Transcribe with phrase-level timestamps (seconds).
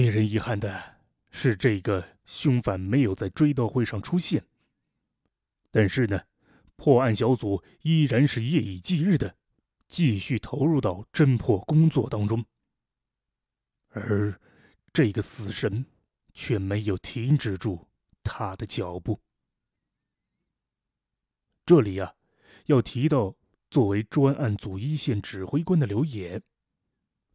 [0.00, 0.96] 令人遗憾的
[1.30, 4.42] 是，这个凶犯没有在追悼会上出现。
[5.70, 6.18] 但是呢，
[6.74, 9.36] 破案小组依然是夜以继日的
[9.86, 12.42] 继续投入到侦破工作当中，
[13.90, 14.40] 而
[14.90, 15.84] 这个死神
[16.32, 17.86] 却没有停止住
[18.22, 19.20] 他的脚步。
[21.66, 22.14] 这里呀，
[22.64, 23.36] 要提到
[23.70, 26.40] 作为专案组一线指挥官的刘野，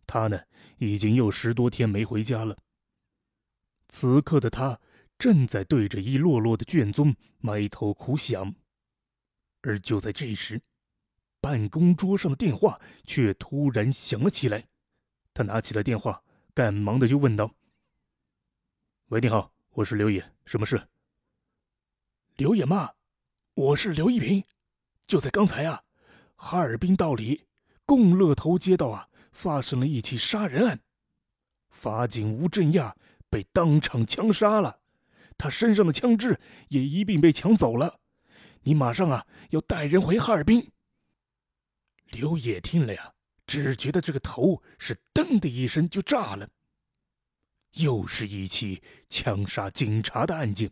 [0.05, 0.39] 他呢
[0.77, 2.57] 已经有十多天没回家了。
[3.87, 4.79] 此刻的他。
[5.17, 8.53] 正在对着一摞摞的卷宗埋头苦想，
[9.61, 10.61] 而就在这时，
[11.39, 14.67] 办公桌上的电话却突然响了起来。
[15.33, 16.21] 他拿起了电话，
[16.53, 17.49] 赶忙的就问道
[19.07, 20.85] ：“喂，你好，我是刘野，什么事？”
[22.35, 22.91] 刘野妈，
[23.53, 24.43] 我是刘一平，
[25.07, 25.83] 就在刚才啊，
[26.35, 27.47] 哈尔滨道里
[27.85, 30.79] 共乐头街道啊，发生了一起杀人案，
[31.69, 32.95] 法警吴振亚
[33.29, 34.79] 被当场枪杀了。
[35.37, 37.99] 他身上的枪支也一并被抢走了，
[38.61, 40.71] 你马上啊要带人回哈尔滨。
[42.11, 43.13] 刘野听了呀，
[43.45, 46.49] 只觉得这个头是噔的一声就炸了。
[47.73, 50.71] 又是一起枪杀警察的案件，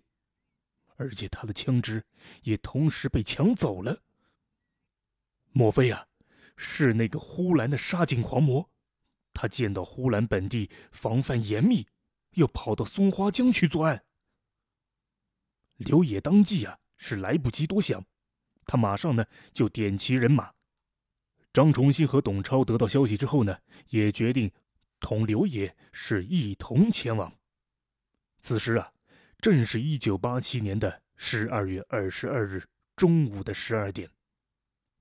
[0.95, 2.01] 而且他的枪支
[2.43, 4.01] 也同时被抢走了。
[5.51, 6.07] 莫非啊，
[6.55, 8.69] 是那个呼兰的杀警狂魔？
[9.33, 11.87] 他见到呼兰本地防范严密，
[12.35, 14.03] 又跑到松花江去作案。
[15.77, 18.05] 刘野当即啊是来不及多想，
[18.65, 20.53] 他马上呢就点齐人马。
[21.51, 23.57] 张崇新和董超得到消息之后呢，
[23.89, 24.51] 也决定
[24.99, 27.31] 同刘野是一同前往。
[28.39, 28.91] 此时啊，
[29.39, 32.63] 正是一九八七年的十二月二十二日
[32.95, 34.09] 中午的十二点。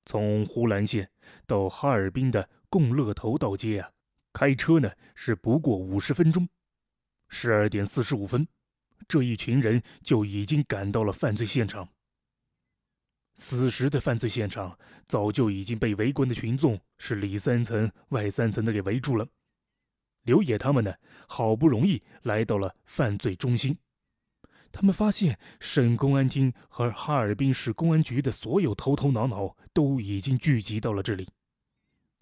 [0.05, 1.11] 从呼兰县
[1.47, 3.91] 到哈尔滨的共乐头道街啊，
[4.33, 6.49] 开车呢是不过五十分钟。
[7.29, 8.47] 十二点四十五分。
[9.09, 11.89] 这一群人就已经赶到了犯罪现场。
[13.35, 14.79] 此时的犯罪现场
[15.09, 19.27] 早就已经被围观的群众是里三层外三层的给围住了。
[20.23, 20.95] 刘野他们呢，
[21.27, 23.77] 好不容易来到了犯罪中心，
[24.73, 31.29] 他们发现省公安厅和哈尔滨市公安局的所有头头脑脑都已经聚集到了这里，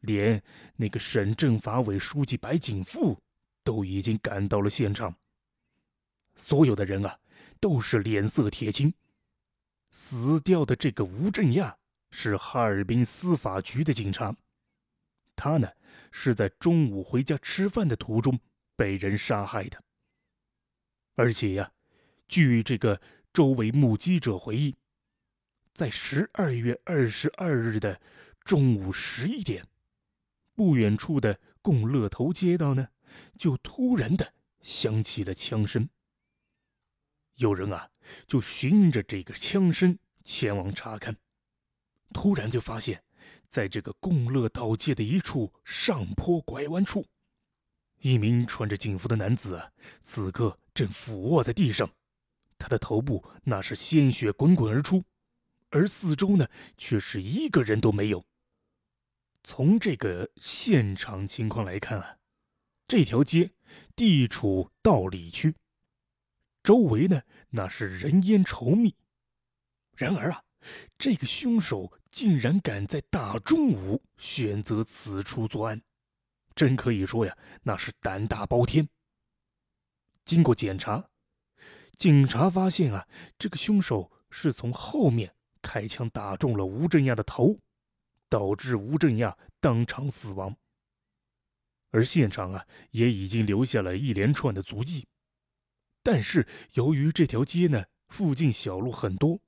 [0.01, 0.43] 连
[0.77, 3.17] 那个省政法委书记白景富
[3.63, 5.15] 都已经赶到了现场。
[6.35, 7.19] 所有的人啊，
[7.61, 8.93] 都是脸色铁青。
[9.93, 11.77] 死掉的这个吴振亚
[12.11, 14.35] 是哈尔滨司法局的警察，
[15.37, 15.69] 他呢
[16.11, 18.39] 是在中午回家吃饭的途中
[18.77, 19.83] 被人杀害的。
[21.17, 21.71] 而且呀，
[22.31, 23.03] 据这个
[23.33, 24.77] 周围目击者回忆，
[25.75, 28.01] 在十二月二十二日的
[28.45, 29.67] 中午十一点，
[30.55, 32.87] 不远处的共乐头街道呢，
[33.37, 35.89] 就突然的响起了枪声。
[37.35, 37.91] 有人啊，
[38.29, 41.17] 就循着这个枪声前往查看，
[42.15, 43.03] 突然就发现，
[43.49, 47.05] 在这个共乐道街的一处上坡拐弯处，
[47.99, 51.91] 一名穿着警服的男子啊，此刻正俯卧在地上，
[52.61, 55.03] 他的头部那是鲜血滚滚而出，
[55.71, 58.23] 而四周呢，却是一个人都没有。
[59.43, 62.19] 从这个现场情况来看啊，
[62.87, 63.51] 这条街
[63.97, 65.55] 地处道里区。
[66.63, 68.95] 周围呢，那是人烟稠密。
[69.97, 70.45] 然而啊，
[70.99, 75.81] 这个凶手竟然敢在大中午选择此处作案，
[76.55, 78.87] 真可以说呀，那是胆大包天。
[80.27, 81.09] 经过检查，
[82.01, 83.07] 警察发现啊，
[83.39, 87.61] 这个凶手是从后面开枪打中了吴振亚的头，
[88.27, 90.57] 导致吴振亚当场死亡。
[91.91, 95.07] 而现场啊，也已经留下了一连串的足迹。
[96.03, 99.39] 但是由于这条街呢附近小路很多，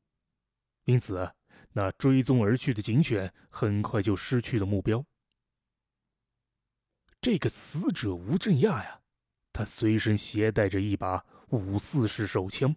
[0.85, 1.33] 因此啊，
[1.73, 5.03] 那追踪而去的警犬很快就失去了目标。
[7.23, 9.01] 这个死者吴振亚呀，
[9.55, 12.75] 他随身携带着一把五四式手枪，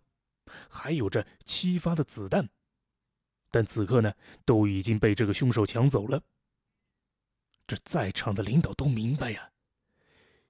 [0.70, 2.50] 还有着七发的子弹，
[3.50, 4.14] 但此刻呢
[4.46, 6.22] 都已经被这个凶手抢走了。
[7.66, 9.50] 这在场的领导都明白呀。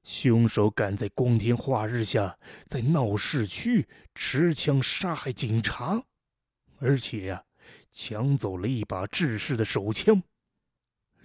[0.03, 2.37] 凶手敢在光天化日下
[2.67, 6.03] 在闹市区持枪杀害警察，
[6.79, 7.45] 而且呀，
[7.91, 10.21] 抢走了一把制式的手枪。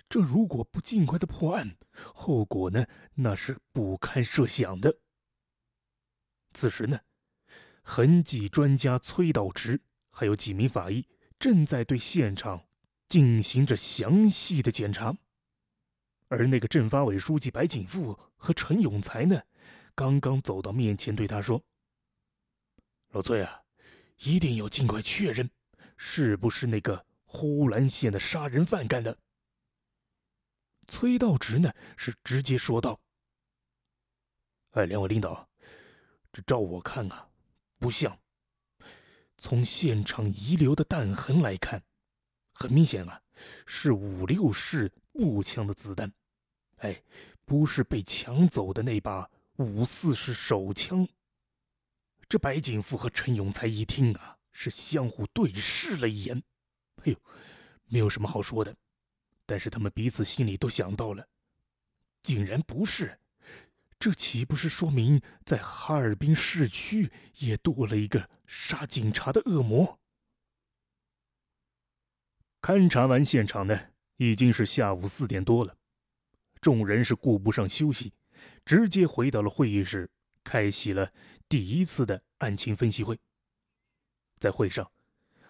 [0.08, 1.76] 这如果不尽快的破案，
[2.14, 4.98] 后果呢，那是不堪设想的。
[6.52, 7.00] 此时呢，
[7.82, 9.80] 痕迹专家崔道直
[10.10, 11.06] 还有几名法医
[11.38, 12.66] 正在对现场
[13.08, 15.16] 进行着详细的检查。
[16.28, 19.42] 而那个镇发委书记白景富和陈永才呢，
[19.96, 21.64] 刚刚走到面前，对他说
[23.10, 23.62] ：“老崔啊，
[24.18, 25.50] 一定要尽快确认，
[25.96, 29.18] 是不是那个呼兰县的杀人犯干的。”
[30.86, 33.00] 崔道直呢是直接说道
[34.70, 35.49] ：“哎，两位领导，
[36.32, 37.28] 这照我看啊，
[37.78, 38.18] 不像。
[39.36, 41.82] 从现场遗留的弹痕来看，
[42.52, 43.22] 很明显啊，
[43.66, 46.12] 是五六式步枪的子弹。
[46.78, 47.02] 哎，
[47.44, 49.30] 不是被抢走的那把。”
[49.60, 51.06] 五四式手枪。
[52.26, 56.42] 这白景富和陈永才一听啊，是相互对视了一眼。
[57.02, 57.16] 哎呦，
[57.84, 58.74] 没有什么好说的。
[59.44, 61.28] 但是他们彼此心里都想到了，
[62.22, 63.20] 竟然不是，
[64.00, 70.00] 这岂不是说明在哈尔滨市区也多了一个杀警察的恶魔？
[72.62, 73.78] 勘察完现场呢，
[74.16, 75.76] 已经是下午四点多了，
[76.62, 78.14] 众人是顾不上休息。
[78.64, 80.10] 直接回到了会议室，
[80.42, 81.12] 开启了
[81.46, 83.20] 第一次的案情分析会。
[84.38, 84.90] 在会上，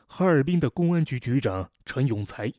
[0.08, 2.52] 哈尔滨的公安局局长陈永才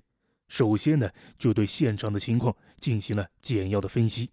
[0.47, 4.31] 首先呢就对现场的情况进行了简要的分析。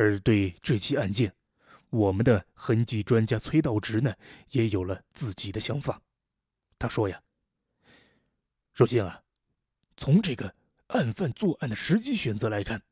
[0.00, 1.34] 而对这起案件，
[1.90, 4.14] 我们的痕迹专家崔道直呢
[4.52, 6.00] 也有了自己的想法。
[6.78, 7.22] 他说呀
[8.72, 9.22] ：“首先啊，
[9.98, 10.54] 从这个
[10.86, 12.82] 案犯作案的时机选择来看，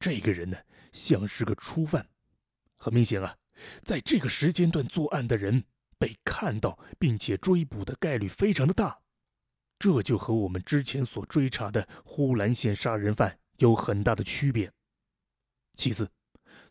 [0.00, 0.56] 这个人呢。”
[0.92, 2.08] 像是个初犯，
[2.74, 3.36] 很明显啊，
[3.82, 5.62] 在这个时间段作案的人
[5.98, 8.98] 被看到并且追捕的概率非常的大，
[9.78, 14.72] 这就和我们之前所追查的呼兰县杀人犯有很大的区别。
[15.76, 16.10] 其次，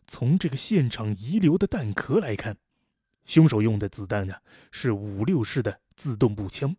[0.06, 2.58] 从这个现场遗留的弹壳来看，
[3.24, 4.34] 凶手用的子弹呢
[4.70, 6.76] 是五六式的自动步枪。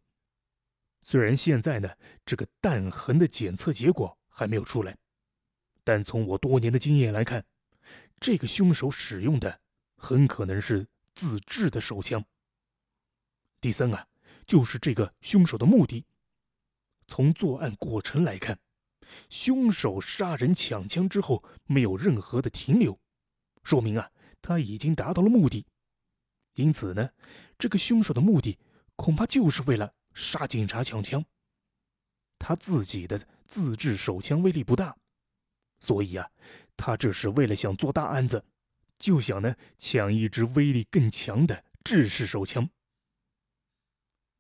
[1.01, 1.89] 虽然现在呢
[2.25, 4.95] 这个弹痕的检测结果还没有出来。
[5.83, 7.45] 但从我多年的经验来看，
[8.19, 9.61] 这个凶手使用的
[9.95, 10.85] 很可能是
[11.15, 12.25] 自制的手枪。
[13.61, 14.05] 第三啊，
[14.45, 16.05] 就是这个凶手的目的。
[17.07, 18.59] 从作案过程来看，
[19.29, 22.99] 凶手杀人抢枪之后没有任何的停留，
[23.63, 24.09] 说明啊
[24.41, 25.65] 他已经达到了目的。
[26.53, 27.09] 因此呢，
[27.57, 28.57] 这个凶手的目的
[28.95, 31.23] 恐怕就是为了杀警察抢枪。
[32.39, 34.95] 他自己的自制手枪威力不大。
[35.79, 36.27] 所以啊，
[36.75, 38.43] 他这是为了想做大案子，
[38.97, 42.67] 就想呢抢一支威力更强的制式手枪。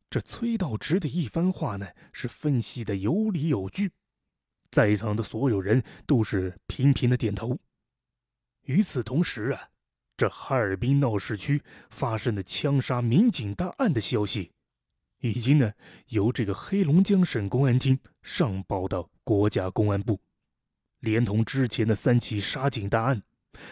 [0.09, 3.91] 这崔道直的一番话呢，是分析的有理有据，
[4.71, 7.57] 在场的所有人都是频频的点头。
[8.63, 9.69] 与此同时啊，
[10.17, 14.51] 这哈尔滨闹市区发生的枪杀民警大案的消息，
[15.19, 15.71] 已经呢
[16.07, 20.19] 由这个黑龙江省公安厅上报到国家公安部。
[20.99, 23.21] 连同之前的三起杀警大案，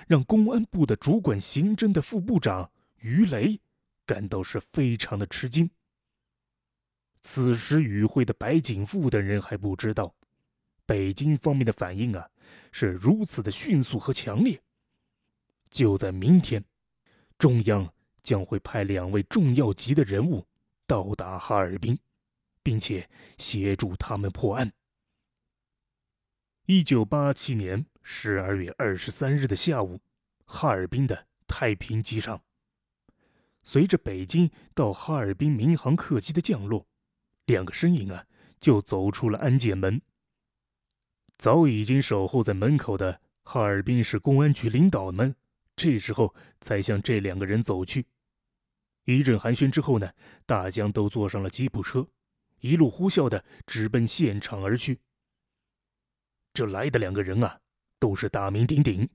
[0.07, 3.59] 让公安部的主管刑侦的副部长于雷
[4.05, 5.69] 感到是非常的吃惊。
[7.23, 10.15] 此时与会的白景富等人还不知道，
[10.85, 12.29] 北京方面的反应啊
[12.71, 14.61] 是如此的迅速和强烈。
[15.69, 16.63] 就在明天，
[17.37, 20.45] 中央将会派两位重要级的人物
[20.87, 21.97] 到达哈尔滨，
[22.63, 24.71] 并且协助他们破案。
[26.65, 29.99] 一九八七年十二月二十三日的下午，
[30.45, 32.41] 哈尔滨的太平机场，
[33.63, 36.87] 随着北京到哈尔滨民航客机的降落，
[37.45, 38.25] 两个身影啊
[38.59, 40.01] 就走出了安检门。
[41.37, 45.35] 早已经守候在门口的哈尔滨市公安局领导们，
[45.75, 48.05] 这时候才向这两个人走去。
[49.03, 50.11] 一阵寒暄之后呢，
[50.45, 52.07] 大家都坐上了吉普车，
[52.59, 54.99] 一路呼啸的直奔现场而去。
[56.53, 57.59] 这来的两个人啊，
[57.99, 59.07] 都是大名鼎鼎。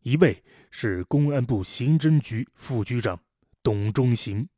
[0.00, 3.18] 一位是公安部刑侦局副局长
[3.62, 4.48] 董忠行，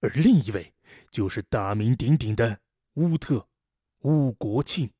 [0.00, 0.72] 而另一位
[1.10, 2.58] 就是大名鼎鼎的
[2.94, 3.46] 乌特
[4.00, 4.90] 乌国庆。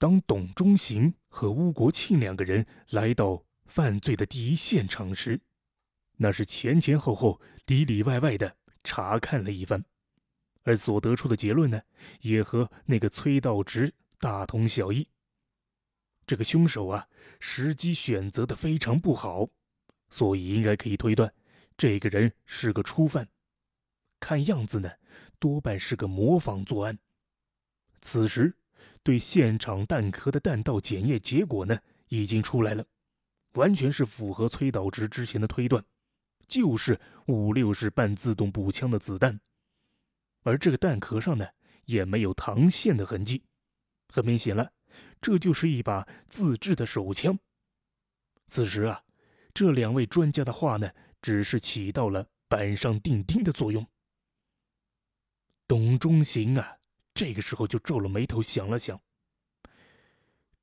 [0.00, 5.38] 当董忠行和乌国庆两个人来到犯罪的第一现场时，
[6.16, 9.84] 那是前前后后、里里外外的查看了一番，
[10.62, 11.82] 而所得出的结论呢，
[12.22, 13.92] 也和那个崔道直。
[14.18, 15.06] 大同小异。
[16.26, 17.06] 这个凶手啊，
[17.38, 19.48] 时机选择的非常不好，
[20.08, 21.30] 所以应该可以推断，
[21.76, 23.28] 这个人是个初犯。
[24.18, 24.90] 看样子呢，
[25.38, 26.98] 多半是个模仿作案。
[28.02, 28.54] 此时，
[29.02, 32.84] 对现场弹壳的弹道检验结果呢，已经出来了，
[33.54, 35.84] 完全是符合崔导直之前的推断，
[36.46, 39.40] 就是五六式半自动步枪的子弹，
[40.42, 41.46] 而这个弹壳上呢，
[41.84, 43.44] 也没有膛线的痕迹。
[44.08, 44.72] 很明显了，
[45.20, 47.38] 这就是一把自制的手枪。
[48.48, 49.02] 此时啊，
[49.54, 50.90] 这两位专家的话呢，
[51.22, 53.86] 只是起到了板上钉钉的作用。
[55.68, 56.78] 董中行啊，
[57.20, 58.98] 这个时候就皱了眉头，想了想。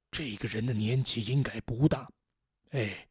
[0.09, 2.09] 这个人的年纪应该不大，
[2.71, 3.07] 哎，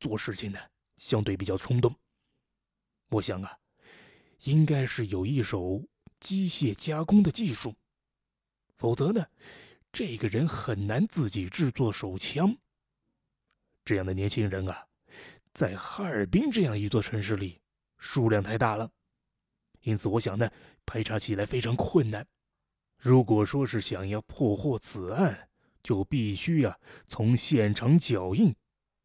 [0.00, 0.58] 做事情呢
[0.96, 1.94] 相对比较冲动。
[3.10, 3.54] 我想啊，
[4.44, 5.86] 应该是有一手
[6.20, 7.74] 机械加工的技术，
[8.76, 9.26] 否则呢，
[9.92, 12.56] 这个人很难自己制作手枪。
[13.84, 14.86] 这样的年轻人啊，
[15.52, 17.60] 在哈尔滨这样一座城市里
[17.98, 18.90] 数量太大了，
[19.82, 20.50] 因此我想呢，
[20.86, 22.26] 排查起来非常困难。
[22.98, 25.48] 如果说是想要破获此案，
[25.82, 28.54] 就必须呀从现场脚印，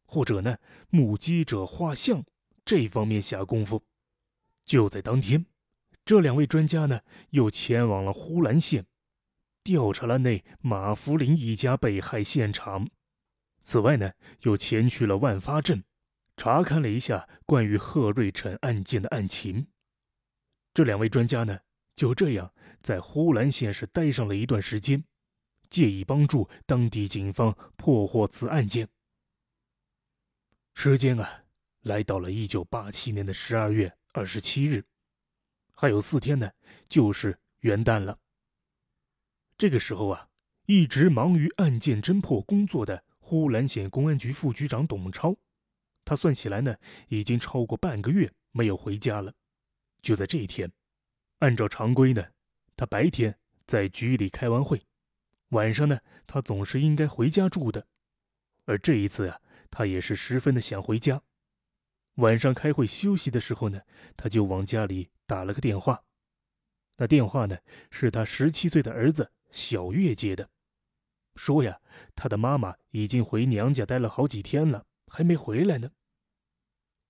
[0.04, 0.56] 或者呢
[0.90, 2.24] 目击者画像
[2.64, 3.84] 这方面下功夫。
[4.64, 5.46] 就在当天，
[6.04, 8.86] 这两位专家呢又前往了呼兰县，
[9.62, 12.88] 调查了那马福林一家被害现场。
[13.62, 15.84] 此外呢，又前去了万发镇，
[16.36, 19.68] 查看了一下关于贺瑞成案件的案情。
[20.74, 21.60] 这两位专家呢，
[21.94, 25.04] 就这样在呼兰县是待上了一段时间，
[25.68, 28.88] 借以帮助当地警方破获此案件。
[30.74, 31.44] 时间啊，
[31.82, 34.84] 来到了一九八七年的十二月二十七日，
[35.74, 36.50] 还有四天呢，
[36.88, 38.18] 就是元旦了。
[39.58, 40.28] 这个时候啊，
[40.66, 43.04] 一直忙于案件侦破工作的。
[43.24, 45.34] 呼兰县公安局副局长董超，
[46.04, 46.76] 他算起来呢，
[47.08, 49.32] 已经超过半个月没有回家了。
[50.02, 50.70] 就在这一天，
[51.42, 52.24] 按照常规呢，
[52.76, 54.80] 他白天在局里开完会，
[55.48, 57.84] 晚上呢，他总是应该回家住的。
[58.64, 61.20] 而这一次啊，他也是十分的想回家。
[62.16, 63.82] 晚上开会休息的时候呢，
[64.16, 66.04] 他就往家里打了个电话。
[66.96, 67.58] 那电话呢，
[67.90, 70.48] 是他十七岁的儿子小月接的。
[71.34, 71.80] 说呀，
[72.14, 75.90] 他的妈妈已经回娘家待了好几天了，还没回来呢。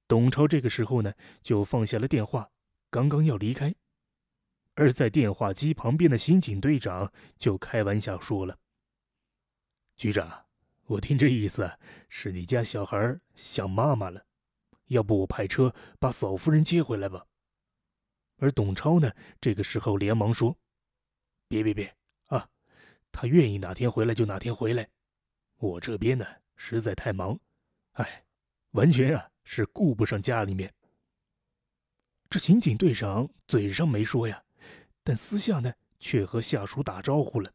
[0.09, 1.13] 董超这个时候呢，
[1.43, 2.51] 就放下了电话，
[2.89, 3.75] 刚刚要离开，
[4.75, 8.59] 而在电话机旁边的刑警队长就开玩笑说了
[9.97, 10.47] ：“局长，
[10.87, 11.71] 我听这意思
[12.09, 14.25] 是你家小孩想妈妈了，
[14.87, 17.27] 要不我派车把嫂夫人接回来吧？”
[18.39, 20.57] 而董超呢，这个时候连忙说
[21.49, 21.95] ：“别别别
[22.27, 22.49] 啊！”
[23.13, 24.89] 他愿意哪天回来就哪天回来，
[25.59, 26.27] 我这边呢
[26.57, 27.39] 实在太忙，
[27.93, 28.25] 哎，
[28.71, 30.73] 完全啊是顾不上家里面。
[32.31, 34.43] 这刑警队长嘴上没说呀，
[35.05, 37.53] 但私下呢却和下属打招呼了，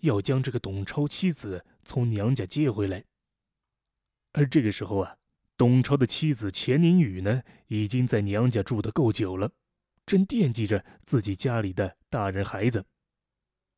[0.00, 3.04] 要将这个董超妻子从娘家接回来。
[4.32, 5.16] 而这个时候啊，
[5.56, 9.50] 董超的妻子钱宁宇呢已经在娘家住的够久了，
[10.04, 12.84] 正惦记着自己家里的大人孩子。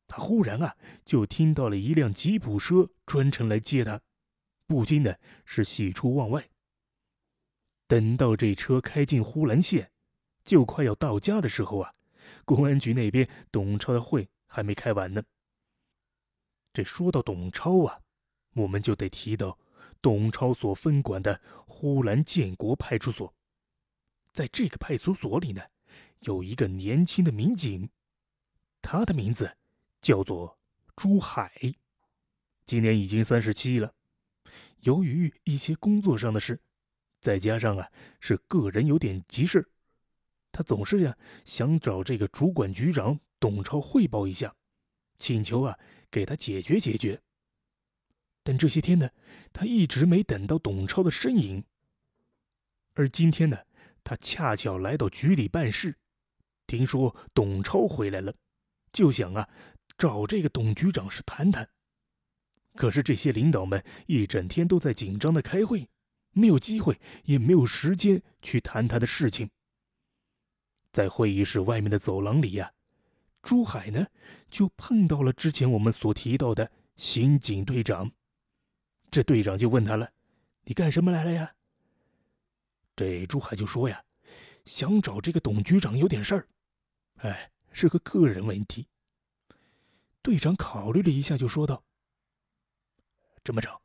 [0.07, 0.75] 他忽然啊，
[1.05, 4.01] 就听到了一辆吉普车专程来接他，
[4.67, 6.49] 不禁的是喜出望外。
[7.87, 9.91] 等到这车开进呼兰县，
[10.43, 11.93] 就快要到家的时候啊，
[12.45, 15.23] 公安局那边董超的会还没开完呢。
[16.73, 17.99] 这说到董超啊，
[18.53, 19.57] 我们就得提到
[20.01, 23.33] 董超所分管的呼兰建国派出所，
[24.31, 25.61] 在这个派出所里呢，
[26.19, 27.89] 有一个年轻的民警，
[28.81, 29.55] 他的名字。
[30.01, 30.57] 叫做
[30.95, 31.51] 朱海，
[32.65, 33.93] 今年已经三十七了。
[34.83, 36.61] 由于一些工作上的事，
[37.19, 39.69] 再加上啊是个人有点急事，
[40.51, 44.55] 他总是呀想找这个主管局长董超汇报一下，
[45.17, 45.77] 请求啊
[46.09, 47.21] 给他解决解决。
[48.43, 49.09] 但这些天呢，
[49.53, 51.63] 他一直没等到董超的身影。
[52.93, 53.57] 而今天呢，
[54.03, 55.95] 他恰巧来到局里办事，
[56.67, 58.33] 听说董超回来了，
[58.91, 59.47] 就想啊。
[59.97, 61.69] 找这个董局长是谈谈，
[62.75, 65.89] 可是这些领导们一整天都在紧张的开会，
[66.31, 69.49] 没有机会，也没有时间去谈他的事情。
[70.91, 72.73] 在会议室外面的走廊里呀，
[73.41, 74.07] 朱海呢
[74.49, 78.11] 就碰到了之前我们所提到的刑警队长。
[79.11, 80.11] 这队长就问他了
[80.65, 81.55] ：“你干什么来了呀？”
[82.95, 84.03] 这朱海就说呀
[84.65, 86.47] ：“想找这个董局长有点事儿，
[87.17, 88.87] 哎，是个个人问题。”
[90.21, 91.83] 队长考虑了一下，就说道
[93.43, 93.81] ：“这么着，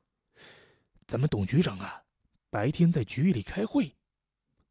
[1.07, 2.03] 咱们董局长啊，
[2.51, 3.95] 白天在局里开会，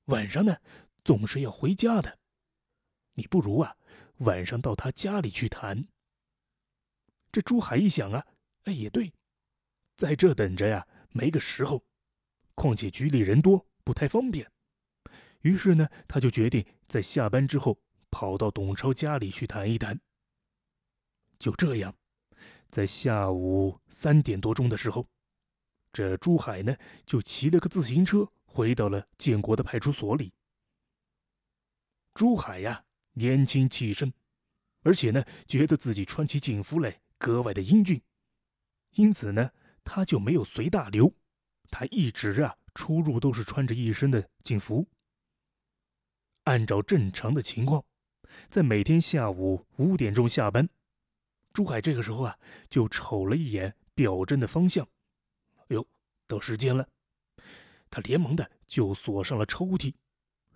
[0.05, 0.57] 晚上呢
[1.03, 2.19] 总是要回家的。
[3.13, 3.75] 你不如啊，
[4.17, 5.88] 晚上到他家里去谈。”
[7.32, 8.25] 这朱海一想啊，
[8.65, 9.13] 哎，也对，
[9.96, 11.84] 在这等着呀，没个时候。
[12.55, 14.51] 况且局里人多，不太方便。
[15.41, 20.00] 于是呢，他就决定在下班之后跑到董超家里去谈一谈。
[21.39, 21.96] 就这样，
[22.70, 25.08] 在下午三点多钟的时候，
[25.91, 26.77] 这朱海呢，
[27.08, 30.32] 就骑了个自行车回到了建国的派出所里。
[32.13, 34.12] 朱海呀，年轻气盛，
[34.82, 38.01] 而且呢，觉得自己穿起警服来格外的英俊，
[38.91, 39.51] 因此呢，
[39.84, 41.13] 他就没有随大流，
[41.70, 44.88] 他一直啊出入都是穿着一身的警服。
[46.43, 47.86] 按照正常的情况，
[48.50, 50.67] 在每天下午五点钟下班，
[51.53, 52.38] 朱海这个时候啊，
[52.70, 54.86] 就瞅了一眼表针的方向。
[55.55, 55.88] 哎呦，
[56.27, 56.89] 到时间了，
[57.89, 59.93] 他连忙的就锁上了抽屉，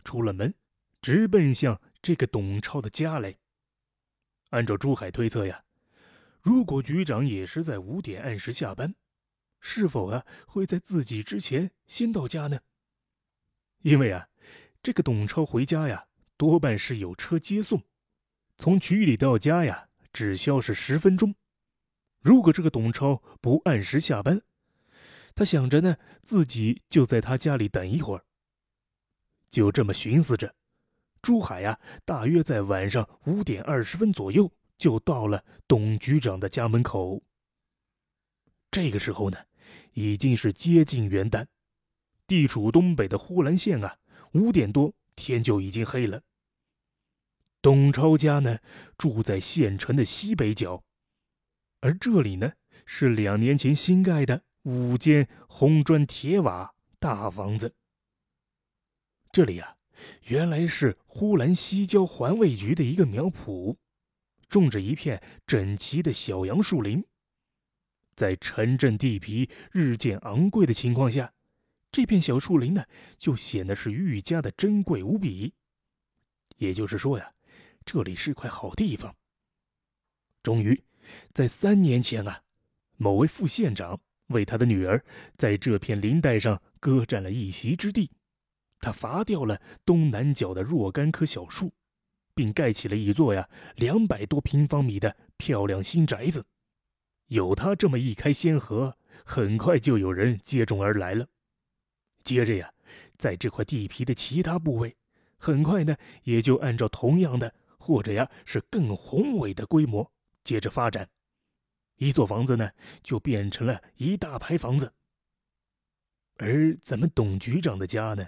[0.04, 0.54] 出了门，
[1.02, 3.36] 直奔向这个董超的家来。
[4.52, 5.64] 按照朱海推测呀，
[6.42, 8.96] 如果局长也是在五点按时下班，
[9.60, 12.60] 是否啊会在自己之前先到家呢？
[13.82, 14.30] 因为啊，
[14.82, 17.84] 这个董超回家呀，多半是有车接送，
[18.58, 21.36] 从局里到家呀，只消是十分钟。
[22.22, 24.42] 如果这个董超不按时下班，
[25.36, 28.26] 他想着呢，自己就在他家里等一会儿。
[29.50, 30.56] 就这么寻思着，
[31.22, 37.22] 朱海呀，大约在晚上五点二十分左右就到了董局长的家门口。
[38.72, 39.38] 这个时候呢，
[39.94, 41.46] 已经是接近元旦，
[42.26, 43.98] 地处东北的呼兰县啊，
[44.34, 46.22] 五点多天就已经黑了。
[47.62, 48.60] 董超家呢，
[48.98, 50.84] 住在县城的西北角，
[51.82, 52.54] 而这里呢，
[52.86, 54.44] 是两年前新盖的。
[54.64, 57.74] 五间红砖铁瓦大房子。
[59.32, 59.77] 这里呀，
[60.28, 63.76] 原来是呼兰西郊环卫局的一个苗圃，
[64.48, 67.04] 种着一片整齐的小杨树林。
[68.16, 71.34] 在城镇地皮日渐昂贵的情况下，
[71.92, 72.84] 这片小树林呢，
[73.18, 75.54] 就显得是愈加的珍贵无比。
[76.58, 77.34] 也就是说呀，
[77.86, 79.16] 这里是块好地方。
[80.42, 80.84] 终于，
[81.34, 82.42] 在三年前啊，
[82.98, 84.00] 某位副县长。
[84.28, 85.02] 为他的女儿
[85.38, 88.12] 在这片林带上割占了一席之地，
[88.80, 91.74] 他伐掉了东南角的若干棵小树，
[92.34, 96.46] 并盖起了一座呀两百多平方米的漂亮新宅子。
[97.28, 101.28] 有他这么一开先河，很快就有人接踵而来了。
[102.24, 102.72] 接着呀，
[103.18, 104.96] 在这块地皮的其他部位，
[105.38, 110.10] 很快呢也就按照同样的或者呀是更宏伟的规模
[110.44, 111.10] 接着发展。
[111.98, 112.70] 一座房子呢，
[113.02, 114.94] 就变成了一大排房子。
[116.36, 118.26] 而咱们董局长的家呢，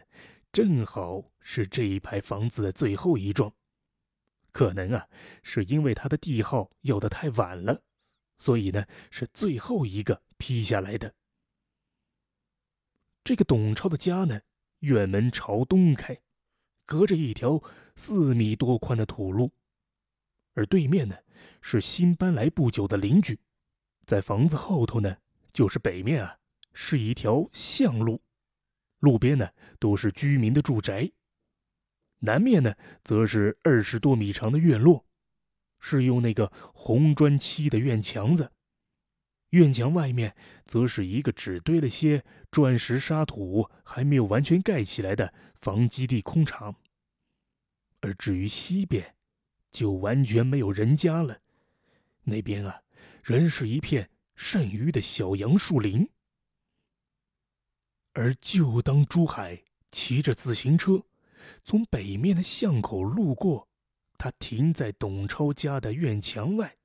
[0.52, 3.54] 正好是这一排房子的最后一幢。
[4.52, 5.08] 可能啊，
[5.44, 7.84] 是因为他的地号要的太晚了，
[8.40, 11.14] 所以呢，是最后一个批下来的。
[13.24, 14.42] 这个董超的家呢，
[14.80, 16.20] 院门朝东开，
[16.86, 17.62] 隔着一条
[17.96, 19.52] 四米多宽的土路，
[20.56, 21.16] 而对面呢，
[21.62, 23.40] 是新搬来不久的邻居。
[24.06, 25.18] 在房子后头呢，
[25.54, 26.40] 就是北面啊，
[26.74, 28.20] 是一条巷路，
[29.00, 31.12] 路边呢都是居民的住宅。
[32.20, 35.06] 南面呢，则是二十多米长的院落，
[35.80, 38.52] 是用那个红砖砌的院墙子。
[39.52, 40.36] 院墙外面，
[40.66, 46.76] 则是一个只堆了些砖石沙土，还没有完全盖起来的房基地空场。
[48.02, 49.16] 而至于西边，
[49.72, 51.40] 就完全没有人家了，
[52.24, 52.82] 那边啊。
[53.24, 56.10] 仍是一片剩余的小杨树林，
[58.20, 61.02] 而就当朱海骑着自行车
[61.64, 63.70] 从北面的巷口路过，
[64.18, 66.76] 他停在董超家的院墙外，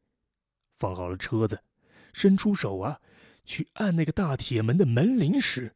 [0.78, 1.64] 放好了车子，
[2.12, 3.00] 伸出手啊，
[3.44, 5.74] 去按那个大铁门的门铃时，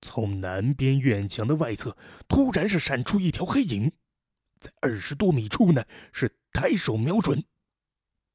[0.00, 1.94] 从南边院墙的外侧
[2.26, 3.92] 突然是闪出一条黑影，
[4.56, 7.44] 在二十多米处呢，是抬手瞄准，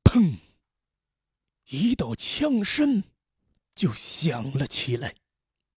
[0.04, 0.38] 砰！
[1.70, 3.06] 一道枪声
[3.74, 5.16] 就响了起来。